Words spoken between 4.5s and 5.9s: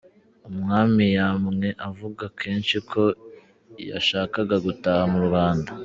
gutaha mu Rwanda.